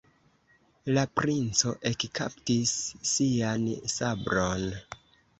[0.93, 2.71] La princo ekkaptis
[3.09, 3.67] sian
[3.97, 4.65] sabron.